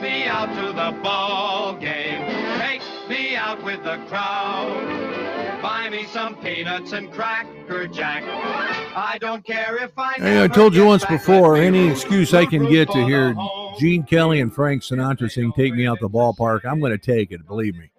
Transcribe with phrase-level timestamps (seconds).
[0.00, 2.26] me out to the ball game.
[2.58, 5.62] Take me out with the crowd.
[5.62, 8.22] Buy me some peanuts and cracker jack.
[8.24, 10.14] I don't care if I.
[10.14, 13.34] Hey, I told you once before, any excuse I can get to hear.
[13.78, 17.32] Gene Kelly and Frank Sinatra sing "Take Me Out the Ballpark," I'm going to take
[17.32, 17.46] it.
[17.46, 17.90] Believe me.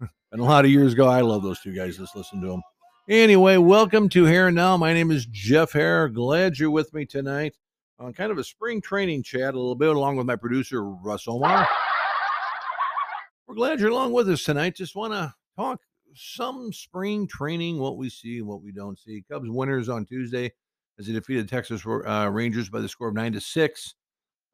[0.30, 1.96] And a lot of years ago, I love those two guys.
[1.96, 2.62] Just listen to them.
[3.08, 4.76] Anyway, welcome to Hare and Now.
[4.76, 6.10] My name is Jeff Hare.
[6.10, 7.54] Glad you're with me tonight
[7.98, 11.26] on kind of a spring training chat, a little bit, along with my producer Russ
[11.26, 11.68] Omar.
[13.46, 14.76] We're glad you're along with us tonight.
[14.76, 15.80] Just want to talk
[16.14, 19.24] some spring training, what we see and what we don't see.
[19.30, 20.52] Cubs winners on Tuesday
[20.98, 23.94] as they defeated Texas uh, Rangers by the score of nine to six.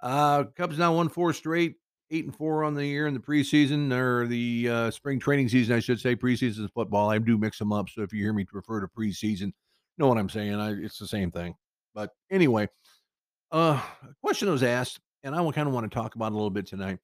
[0.00, 1.76] Uh, Cubs now won four straight,
[2.10, 5.74] eight and four on the year in the preseason or the uh, spring training season,
[5.74, 6.14] I should say.
[6.14, 7.10] Preseason football.
[7.10, 9.52] I do mix them up, so if you hear me refer to preseason,
[9.98, 10.54] know what I'm saying.
[10.54, 11.54] I, it's the same thing.
[11.94, 12.68] But anyway,
[13.52, 16.50] uh, a question was asked, and I kind of want to talk about a little
[16.50, 16.98] bit tonight.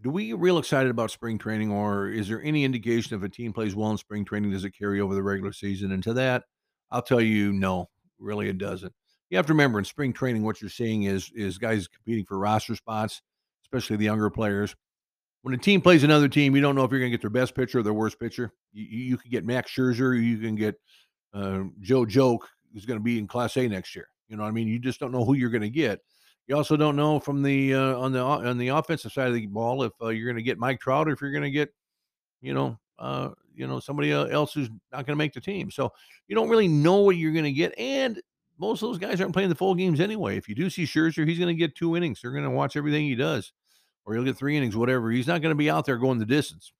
[0.00, 3.52] Do we real excited about spring training, or is there any indication if a team
[3.52, 5.92] plays well in spring training, does it carry over the regular season?
[5.92, 6.44] And to that,
[6.90, 8.92] I'll tell you, no, really, it doesn't.
[9.30, 12.38] You have to remember in spring training, what you're seeing is is guys competing for
[12.38, 13.22] roster spots,
[13.64, 14.74] especially the younger players.
[15.42, 17.30] When a team plays another team, you don't know if you're going to get their
[17.30, 18.52] best pitcher or their worst pitcher.
[18.72, 20.76] You, you could get Max Scherzer, you can get
[21.34, 24.08] uh, Joe Joke, who's going to be in Class A next year.
[24.28, 24.68] You know what I mean?
[24.68, 26.00] You just don't know who you're going to get.
[26.46, 29.46] You also don't know from the uh, on the on the offensive side of the
[29.46, 31.72] ball if uh, you're going to get Mike Trout or if you're going to get,
[32.40, 35.70] you know, uh, you know somebody else who's not going to make the team.
[35.70, 35.92] So
[36.26, 38.20] you don't really know what you're going to get, and
[38.58, 40.36] most of those guys aren't playing the full games anyway.
[40.36, 42.22] If you do see Scherzer, he's going to get two innings.
[42.22, 43.52] They're going to watch everything he does,
[44.06, 45.10] or he'll get three innings, whatever.
[45.10, 46.72] He's not going to be out there going the distance.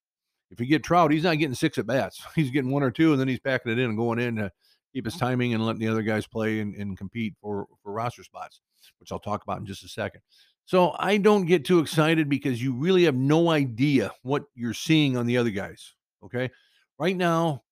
[0.51, 2.23] If you get Trout, he's not getting six at bats.
[2.35, 4.51] He's getting one or two, and then he's packing it in and going in to
[4.93, 8.25] keep his timing and letting the other guys play and, and compete for for roster
[8.25, 8.61] spots,
[9.01, 10.21] which I'll talk about in just a second.
[10.65, 15.17] So I don't get too excited because you really have no idea what you're seeing
[15.17, 15.95] on the other guys.
[16.25, 16.51] Okay,
[16.99, 17.63] right now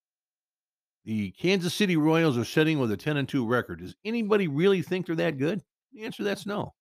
[1.06, 3.80] the Kansas City Royals are sitting with a 10 and 2 record.
[3.80, 5.62] Does anybody really think they're that good?
[5.92, 6.74] The answer to that's no.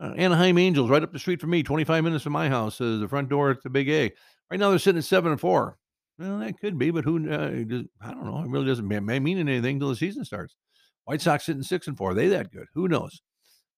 [0.00, 2.98] Uh, Anaheim Angels, right up the street from me, 25 minutes from my house, uh,
[3.00, 4.12] the front door at the Big A.
[4.50, 5.78] Right now they're sitting at 7 and 4.
[6.18, 8.42] Well, that could be, but who, uh, does, I don't know.
[8.42, 10.56] It really doesn't mean mean anything until the season starts.
[11.04, 12.10] White Sox sitting 6 and 4.
[12.10, 12.66] Are they that good?
[12.74, 13.22] Who knows?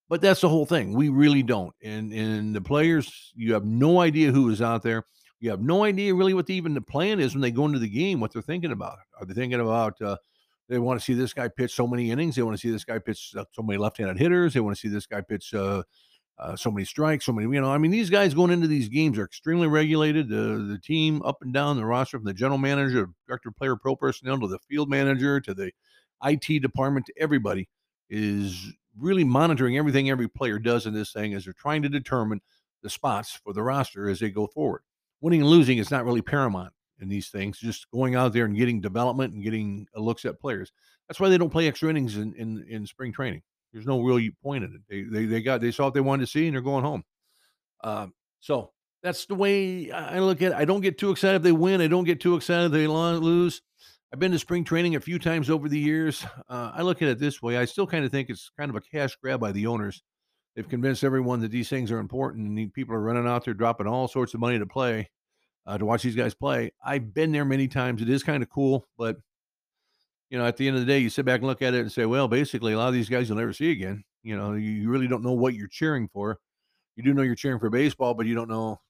[0.09, 0.95] But that's the whole thing.
[0.95, 1.73] We really don't.
[1.85, 5.05] And and the players, you have no idea who is out there.
[5.39, 7.79] You have no idea really what the, even the plan is when they go into
[7.79, 8.99] the game, what they're thinking about.
[9.19, 10.17] Are they thinking about uh,
[10.69, 12.35] they want to see this guy pitch so many innings?
[12.35, 14.53] They want to see this guy pitch uh, so many left-handed hitters.
[14.55, 15.85] They want to see this guy pitch uh,
[16.41, 17.53] uh, so many strikes, so many.
[17.53, 20.29] You know, I mean, these guys going into these games are extremely regulated.
[20.29, 23.95] The the team up and down the roster, from the general manager, director, player, pro
[23.95, 25.73] personnel to the field manager to the
[26.25, 27.69] IT department to everybody
[28.09, 32.41] is really monitoring everything every player does in this thing as they're trying to determine
[32.83, 34.83] the spots for the roster as they go forward
[35.21, 37.59] winning and losing is not really paramount in these things.
[37.59, 40.73] Just going out there and getting development and getting looks at players.
[41.09, 43.43] That's why they don't play extra innings in in, in spring training.
[43.73, 44.81] There's no real point in it.
[44.89, 47.05] They, they they got they saw what they wanted to see and they're going home.
[47.83, 48.73] Um, so
[49.03, 50.59] that's the way I look at it.
[50.59, 51.81] I don't get too excited if they win.
[51.81, 53.63] I don't get too excited if they lose.
[54.13, 56.25] I've been to spring training a few times over the years.
[56.51, 57.57] Uh, I look at it this way.
[57.57, 60.03] I still kind of think it's kind of a cash grab by the owners
[60.55, 63.87] they've convinced everyone that these things are important and people are running out there dropping
[63.87, 65.09] all sorts of money to play
[65.67, 68.49] uh, to watch these guys play i've been there many times it is kind of
[68.51, 69.17] cool but
[70.31, 71.81] you know at the end of the day you sit back and look at it
[71.81, 74.55] and say well basically a lot of these guys you'll never see again you know
[74.55, 76.39] you, really don't know what you're cheering for
[76.97, 78.81] you do know you're cheering for baseball but you don't know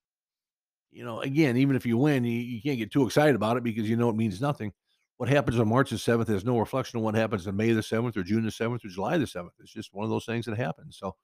[0.93, 3.65] you know again even if you win you, you can't get too excited about it
[3.65, 4.73] because you know it means nothing
[5.21, 7.83] what happens on March the 7th has no reflection on what happens on May the
[7.83, 9.51] 7th or June the 7th or July the 7th.
[9.59, 10.97] It's just one of those things that happens.
[10.97, 11.15] So,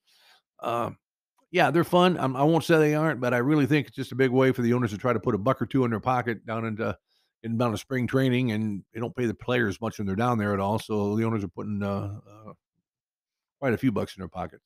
[0.60, 0.99] um,
[1.50, 2.19] yeah, they're fun.
[2.19, 4.31] I'm, I will not say they aren't, but I really think it's just a big
[4.31, 6.44] way for the owners to try to put a buck or two in their pocket
[6.44, 6.94] down into
[7.49, 10.55] down to spring training, and they don't pay the players much when they're down there
[10.55, 10.79] at all.
[10.79, 12.53] So the owners are putting uh, uh,
[13.61, 14.65] quite a few bucks in their pockets.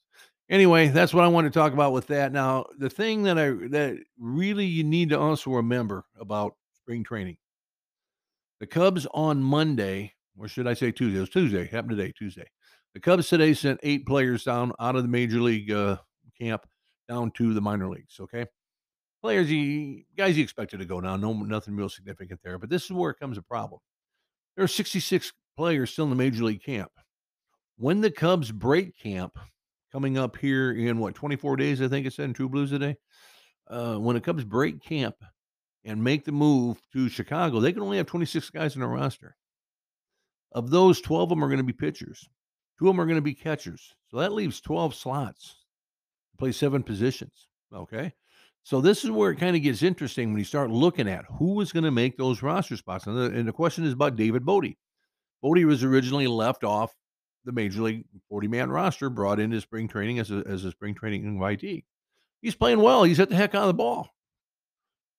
[0.49, 2.33] Anyway, that's what I want to talk about with that.
[2.33, 7.37] Now, the thing that I that really you need to also remember about spring training
[8.59, 11.19] the Cubs on Monday, or should I say Tuesday?
[11.19, 11.67] It was Tuesday.
[11.67, 12.47] Happened today, Tuesday.
[12.95, 15.99] The Cubs today sent eight players down out of the major league uh,
[16.39, 16.67] camp
[17.09, 18.19] down to the minor leagues.
[18.21, 18.47] Okay,
[19.21, 21.17] players, you guys, you expected to go now.
[21.17, 22.59] No, nothing real significant there.
[22.59, 23.81] But this is where it comes a problem.
[24.57, 26.91] There are 66 players still in the major league camp.
[27.77, 29.39] When the Cubs break camp,
[29.93, 32.97] coming up here in what 24 days, I think it said in True Blues today.
[33.69, 35.15] Uh, when the Cubs break camp
[35.85, 39.37] and make the move to Chicago, they can only have 26 guys in a roster.
[40.53, 42.29] Of those, 12 of them are going to be pitchers.
[42.79, 43.95] Two of them are going to be catchers.
[44.11, 45.57] So that leaves 12 slots
[46.33, 47.49] to play seven positions.
[47.73, 48.13] Okay.
[48.63, 51.61] So this is where it kind of gets interesting when you start looking at who
[51.61, 53.07] is going to make those roster spots.
[53.07, 54.75] And the, and the question is about David Bote.
[55.43, 56.95] Bote was originally left off
[57.45, 60.95] the major league 40 man roster, brought into spring training as a, as a spring
[60.95, 61.85] training invitee.
[62.43, 63.03] He's playing well.
[63.05, 64.11] He's hit the heck out of the ball.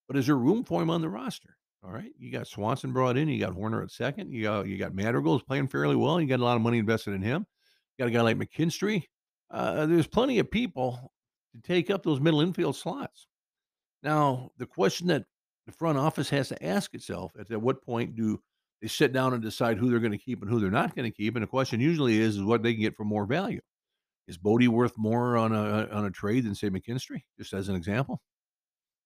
[0.08, 1.56] But is there room for him on the roster?
[1.84, 2.12] All right.
[2.18, 3.28] You got Swanson brought in.
[3.28, 4.32] You got Hoerner at second.
[4.32, 6.20] You got you got Madrigal's playing fairly well.
[6.20, 7.46] You got a lot of money invested in him.
[7.96, 9.04] You got a guy like McKinstry.
[9.50, 11.12] Uh, there's plenty of people
[11.54, 13.26] to take up those middle infield slots.
[14.02, 15.24] Now, the question that
[15.66, 18.40] the front office has to ask itself at what point do
[18.80, 21.10] they sit down and decide who they're going to keep and who they're not going
[21.10, 21.36] to keep?
[21.36, 23.60] And the question usually is, is what they can get for more value.
[24.28, 27.24] Is Bote worth more on a on a trade than say McKinstry?
[27.38, 28.20] Just as an example,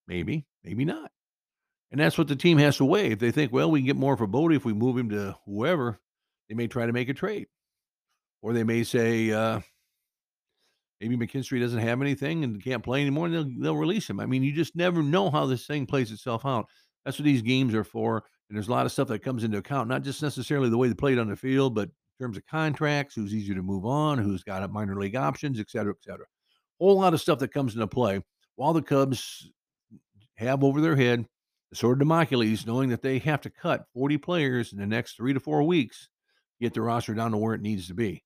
[0.06, 1.10] maybe, maybe not.
[1.90, 3.12] And that's what the team has to weigh.
[3.12, 5.36] If they think, well, we can get more for Bote if we move him to
[5.46, 5.98] whoever,
[6.48, 7.46] they may try to make a trade,
[8.42, 9.60] or they may say, uh,
[11.00, 14.20] maybe McKinstry doesn't have anything and can't play anymore, and they'll they'll release him.
[14.20, 16.66] I mean, you just never know how this thing plays itself out.
[17.04, 18.24] That's what these games are for.
[18.48, 20.88] And there's a lot of stuff that comes into account, not just necessarily the way
[20.88, 24.18] they played on the field, but in terms of contracts, who's easier to move on,
[24.18, 26.26] who's got minor league options, et cetera, et cetera.
[26.78, 28.20] Whole lot of stuff that comes into play
[28.54, 29.50] while the Cubs
[30.36, 31.26] have over their head
[31.70, 35.16] the sword of Damocles, knowing that they have to cut 40 players in the next
[35.16, 36.08] three to four weeks,
[36.60, 38.22] get the roster down to where it needs to be.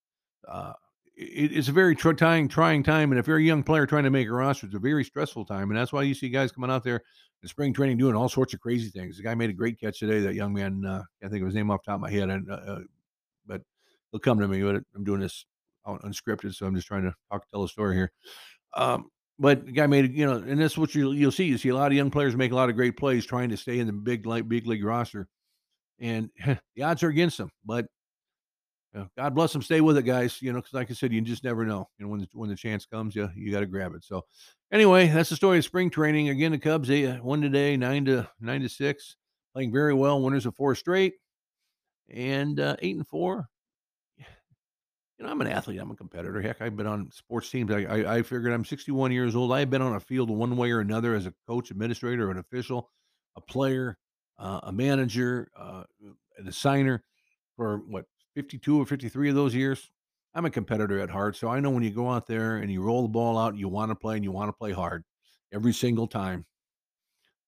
[0.47, 0.73] Uh,
[1.23, 3.13] it's a very trying, trying time.
[3.13, 5.45] And if you're a young player trying to make a roster, it's a very stressful
[5.45, 5.71] time.
[5.71, 7.03] And that's why you see guys coming out there
[7.43, 9.17] in spring training doing all sorts of crazy things.
[9.17, 10.21] The guy made a great catch today.
[10.21, 12.51] That young man, uh, I think of his name off top of my head, and,
[12.51, 12.79] uh, uh,
[13.47, 13.61] but
[14.11, 14.63] he'll come to me.
[14.63, 15.45] But I'm doing this
[15.87, 18.13] unscripted, so I'm just trying to talk, tell a story here.
[18.75, 21.45] Um, but the guy made you know, and that's what you you'll see.
[21.45, 23.57] You see a lot of young players make a lot of great plays trying to
[23.57, 25.29] stay in the big big league roster,
[25.99, 26.31] and
[26.77, 27.51] the odds are against them.
[27.65, 27.87] But
[28.95, 29.63] know, God bless them.
[29.63, 30.43] Stay with it, guys.
[30.43, 31.89] You know, because like I said, you just never know.
[31.99, 34.05] You know, when the, when the chance comes, you you got to grab it.
[34.05, 34.25] So,
[34.73, 36.29] anyway, that's the story of spring training.
[36.29, 39.17] Again, the Cubs they won today, nine to nine to six,
[39.55, 40.21] playing very well.
[40.21, 41.15] Winners of four straight,
[42.09, 43.49] and uh, eight and four
[45.21, 45.79] you know, I'm an athlete.
[45.79, 46.41] I'm a competitor.
[46.41, 47.71] Heck, I've been on sports teams.
[47.71, 49.53] I, I, I figured I'm 61 years old.
[49.53, 52.91] I've been on a field one way or another as a coach, administrator, an official,
[53.37, 53.99] a player,
[54.39, 55.83] uh, a manager, uh,
[56.39, 57.01] an assigner
[57.55, 59.91] for what 52 or 53 of those years.
[60.35, 62.83] I'm a competitor at heart, so I know when you go out there and you
[62.83, 65.05] roll the ball out, you want to play and you want to play hard
[65.53, 66.47] every single time.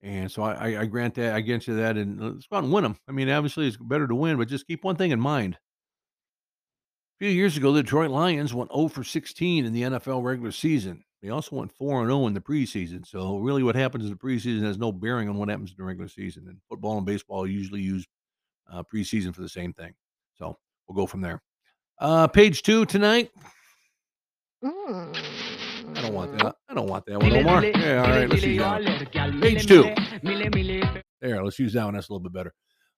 [0.03, 2.73] And so I, I grant that I grant you that, and let's go out and
[2.73, 2.97] win them.
[3.09, 5.59] I mean, obviously it's better to win, but just keep one thing in mind
[7.21, 10.51] A few years ago, the Detroit Lions went 0 for 16 in the NFL regular
[10.51, 11.05] season.
[11.23, 13.07] They also went 4 0 in the preseason.
[13.07, 15.85] So, really, what happens in the preseason has no bearing on what happens in the
[15.85, 16.49] regular season.
[16.49, 18.05] And football and baseball usually use
[18.73, 19.95] uh, preseason for the same thing.
[20.35, 20.59] So,
[20.93, 21.43] we'll go from there.
[21.99, 23.31] Uh, page two tonight.
[24.65, 25.17] Mm.
[25.95, 26.57] I don't want that.
[26.69, 27.65] I don't want that one no more.
[27.65, 28.29] Yeah, all right.
[28.29, 29.41] Let's use that.
[29.41, 29.95] Page two.
[31.21, 31.95] There, let's use that one.
[31.95, 32.55] That's a little bit better.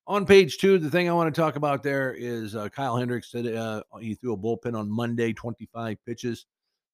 [0.06, 3.30] On page two, the thing I want to talk about there is uh, Kyle Hendricks
[3.30, 6.46] said uh, he threw a bullpen on Monday, 25 pitches.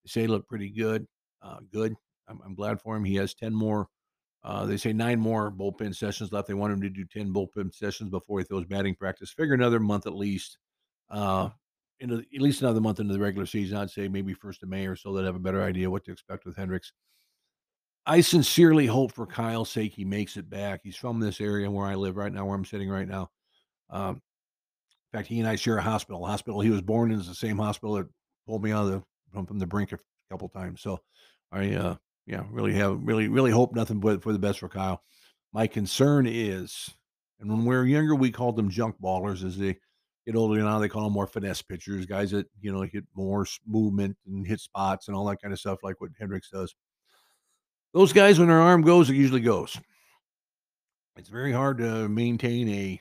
[0.05, 1.07] They say he looked pretty good.
[1.43, 1.95] Uh, good.
[2.29, 3.05] I'm, I'm, glad for him.
[3.05, 3.89] He has 10 more.
[4.45, 6.47] Uh, they say nine more bullpen sessions left.
[6.47, 9.33] They want him to do 10 bullpen sessions before he throws batting practice.
[9.33, 10.59] Figure another month at least.
[11.11, 11.51] Uh,
[12.01, 13.77] into, at least another month into the regular season.
[13.77, 15.13] I'd say maybe first of May or so.
[15.13, 16.93] They'd have a better idea what to expect with Hendricks.
[18.07, 20.81] I sincerely hope for Kyle's sake he makes it back.
[20.83, 23.31] He's from this area where I live right now, where I'm sitting right now.
[23.91, 24.23] Um,
[25.13, 26.25] in fact, he and I share a hospital.
[26.25, 28.09] Hospital he was born in is the same hospital that
[28.47, 29.03] pulled me out of the
[29.33, 29.99] from, from the brink a
[30.31, 30.81] couple times.
[30.81, 31.01] So
[31.53, 35.03] I, uh, yeah, really have really really hope nothing but for the best for Kyle.
[35.53, 36.89] My concern is,
[37.41, 39.45] and when we are younger, we called them junk ballers.
[39.45, 39.79] As they
[40.27, 43.47] get older now, they call them more finesse pitchers, guys that you know hit more
[43.67, 46.75] movement and hit spots and all that kind of stuff, like what Hendricks does.
[47.93, 49.79] Those guys, when their arm goes, it usually goes.
[51.17, 53.01] It's very hard to maintain a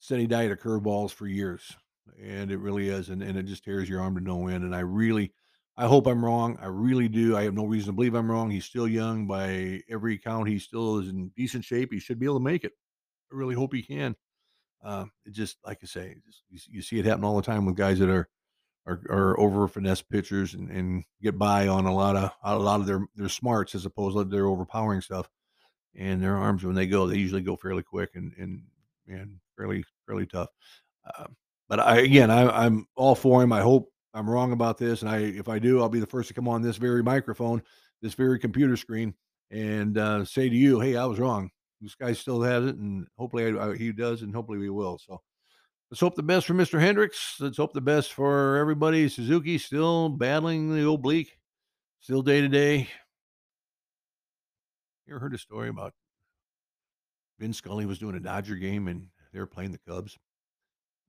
[0.00, 1.76] steady diet of curveballs for years.
[2.20, 3.10] And it really is.
[3.10, 4.64] And, and it just tears your arm to no end.
[4.64, 5.32] And I really,
[5.76, 6.58] I hope I'm wrong.
[6.60, 7.36] I really do.
[7.36, 8.50] I have no reason to believe I'm wrong.
[8.50, 9.26] He's still young.
[9.26, 11.92] By every count, he still is in decent shape.
[11.92, 12.72] He should be able to make it.
[13.32, 14.16] I really hope he can.
[14.82, 17.66] Uh, it just, like I say, just, you, you see it happen all the time
[17.66, 18.28] with guys that are
[18.86, 22.80] are, are over finesse pitchers and, and get by on a lot of a lot
[22.80, 25.28] of their their smarts as opposed to their overpowering stuff.
[25.96, 28.62] And their arms when they go, they usually go fairly quick and and
[29.08, 30.48] and fairly fairly tough.
[31.04, 31.26] Uh,
[31.68, 33.52] but I again, I, I'm all for him.
[33.52, 36.28] I hope I'm wrong about this, and I if I do, I'll be the first
[36.28, 37.62] to come on this very microphone,
[38.02, 39.14] this very computer screen,
[39.50, 41.50] and uh, say to you, "Hey, I was wrong.
[41.80, 44.98] This guy still has it, and hopefully I, I, he does, and hopefully we will."
[44.98, 45.20] So
[45.90, 46.78] Let's hope the best for Mr.
[46.78, 47.34] Hendricks.
[47.40, 49.08] Let's hope the best for everybody.
[49.08, 51.36] Suzuki still battling the oblique,
[51.98, 52.88] still day to day.
[55.04, 55.92] You ever heard a story about
[57.40, 60.16] Vin Scully was doing a Dodger game and they were playing the Cubs,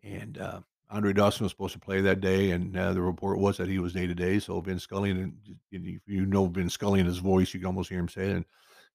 [0.03, 3.57] and uh, Andre Dawson was supposed to play that day, and uh, the report was
[3.57, 4.39] that he was day to day.
[4.39, 5.33] So Vin Scully, and
[5.71, 8.35] if you know Vin Scully in his voice, you can almost hear him say it.
[8.37, 8.45] And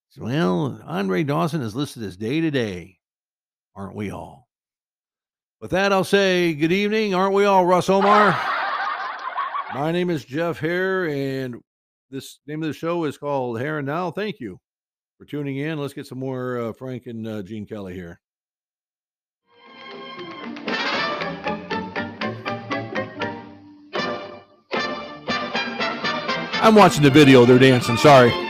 [0.09, 2.99] said, well, Andre Dawson is listed as day to day,
[3.75, 4.49] aren't we all?
[5.61, 8.39] With that, I'll say good evening, aren't we all, Russ Omar?
[9.75, 11.57] My name is Jeff Hare, and
[12.11, 14.11] this name of the show is called Hare and Now.
[14.11, 14.61] Thank you
[15.19, 15.79] for tuning in.
[15.79, 18.21] Let's get some more uh, Frank and uh, Gene Kelly here.
[26.63, 27.45] I'm watching the video.
[27.45, 27.97] They're dancing.
[27.97, 28.46] Sorry.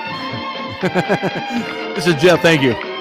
[0.83, 2.41] This is Jeff.
[2.43, 2.96] Thank you.